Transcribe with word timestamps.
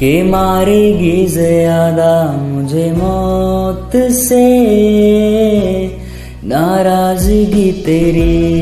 के 0.00 0.22
मारेगी 0.22 1.26
ज़्यादा 1.26 2.32
मुझे 2.32 2.92
मौत 2.92 3.96
से, 3.96 4.46
नाराज़गी 6.44 7.72
तेरी। 7.72 8.58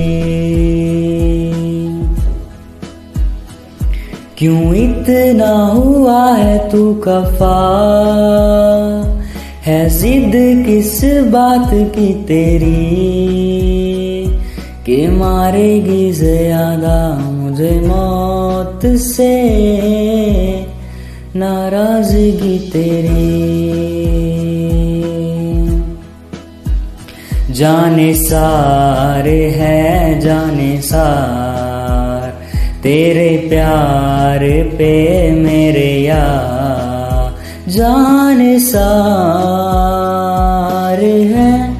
क्यों 4.39 4.75
इतना 4.75 5.67
हुआ 5.67 6.33
है 6.33 6.71
तू 6.71 6.95
कफा? 6.95 7.57
है 9.67 9.89
जिद 9.89 10.33
किस 10.67 11.05
बात 11.05 11.71
की 11.73 12.25
तेरी 12.25 12.87
के 14.87 15.09
मारेगी 15.09 16.13
ज़्यादा 16.13 17.19
मुझे 17.19 17.81
मौत 17.81 18.81
से? 18.87 19.33
नाराज़गी 21.37 22.59
तेरी। 22.59 23.33
जाने 27.55 28.15
सारे 28.15 29.45
है, 29.51 30.21
जाने 30.21 30.81
सार। 30.81 32.43
तेरे 32.83 33.47
प्यार 33.49 34.41
पे 34.79 35.31
मेरे 35.33 35.91
यार। 36.01 36.56
जाने 37.69 38.59
सार 38.61 39.37
है। 41.05 41.77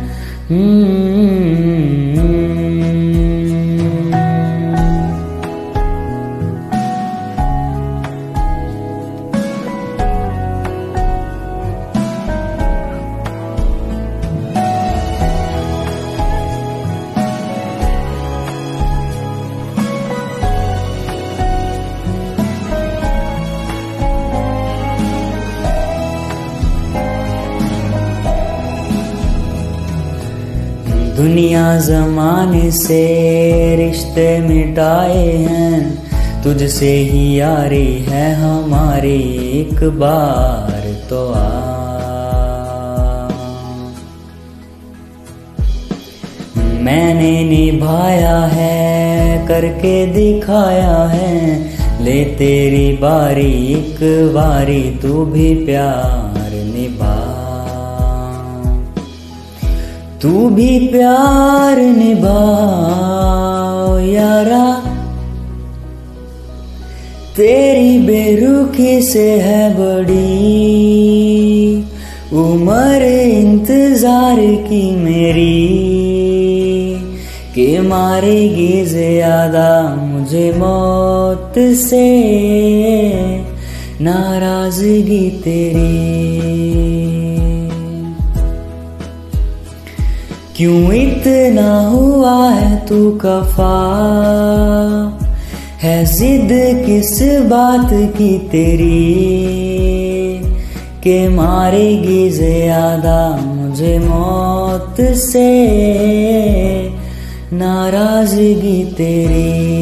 दुनिया 31.17 31.79
जमाने 31.79 32.71
से 32.71 33.03
रिश्ते 33.77 34.41
मिटाए 34.41 35.33
हैं। 35.33 36.07
तुझसे 36.43 36.93
ही 36.97 37.41
यारी 37.41 37.99
है 37.99 38.35
हमारी 38.35 39.23
एक 39.61 39.85
बार 39.85 41.07
तो 41.11 41.33
आ। 41.33 41.77
मैंने 46.83 47.45
निभाया 47.45 48.39
है, 48.39 49.47
करके 49.47 50.07
दिखाया 50.07 50.97
है। 51.05 51.61
ले 52.05 52.25
तेरी 52.25 52.93
बारी, 52.97 53.73
एक 53.73 53.99
बारी 54.35 54.99
तू 55.03 55.25
भी 55.25 55.55
प्यार। 55.55 56.36
तू 60.23 60.49
भी 60.49 60.79
प्यार 60.89 61.79
निभा 61.97 62.43
यारा। 64.03 64.67
तेरी 67.37 67.99
बेरुखी 67.99 69.01
से 69.03 69.29
है 69.41 69.65
बड़ी 69.75 70.25
उम्र 72.35 73.03
इंतज़ार 73.05 74.41
की 74.63 74.85
मेरी, 74.97 75.59
के 77.55 77.69
मारेगी 77.81 78.85
ज़्यादा 78.85 79.71
मुझे 79.97 80.51
मौत 80.53 81.55
से 81.81 82.07
नाराज़गी 84.01 85.29
तेरी। 85.45 87.06
क्यों 90.57 90.93
इतना 90.93 91.89
हुआ 91.89 92.51
है 92.51 92.87
तू 92.87 93.11
कफा? 93.11 93.75
है 95.83 96.05
जिद 96.05 96.49
किस 96.87 97.23
बात 97.23 97.89
की 97.93 98.39
तेरी 98.39 99.15
के 101.03 101.29
मारेगी 101.29 102.31
ज़्यादा 102.31 103.37
मुझे 103.37 103.99
मौत 103.99 104.97
से? 105.01 105.49
नाराज़गी 107.53 108.85
तेरी। 108.85 109.77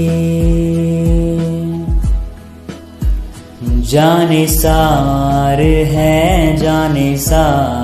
जाने 3.83 4.47
सार 4.47 5.61
है, 5.63 6.57
जाने 6.57 7.17
सार। 7.17 7.84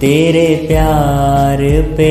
तेरे 0.00 0.64
प्यार 0.68 1.58
पे 1.96 2.10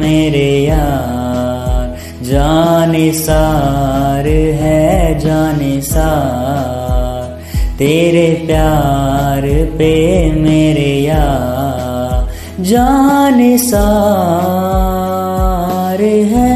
मेरे 0.00 0.50
यार, 0.64 1.96
जाने 2.24 3.10
सार 3.12 4.26
है, 4.62 5.18
जाने 5.18 5.80
सार। 5.80 7.38
तेरे 7.78 8.26
प्यार 8.46 9.42
पे 9.78 9.92
मेरे 10.32 10.82
यार, 10.82 12.28
जाने 12.62 13.56
सार 13.58 16.02
है। 16.02 16.52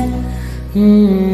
हम्म। 0.75 1.28